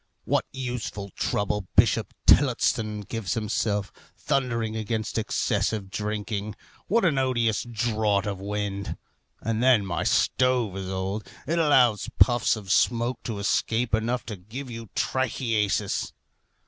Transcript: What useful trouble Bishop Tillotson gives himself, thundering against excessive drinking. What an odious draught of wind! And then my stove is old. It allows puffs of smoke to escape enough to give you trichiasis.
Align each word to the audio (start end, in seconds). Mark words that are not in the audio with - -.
What 0.23 0.45
useful 0.51 1.11
trouble 1.11 1.67
Bishop 1.75 2.11
Tillotson 2.25 3.01
gives 3.01 3.35
himself, 3.35 3.93
thundering 4.17 4.75
against 4.75 5.19
excessive 5.19 5.91
drinking. 5.91 6.55
What 6.87 7.05
an 7.05 7.19
odious 7.19 7.61
draught 7.61 8.25
of 8.25 8.39
wind! 8.41 8.97
And 9.41 9.61
then 9.61 9.85
my 9.85 10.03
stove 10.03 10.75
is 10.75 10.89
old. 10.89 11.27
It 11.45 11.59
allows 11.59 12.09
puffs 12.17 12.55
of 12.55 12.71
smoke 12.71 13.21
to 13.25 13.37
escape 13.37 13.93
enough 13.93 14.25
to 14.25 14.35
give 14.37 14.71
you 14.71 14.89
trichiasis. 14.95 16.11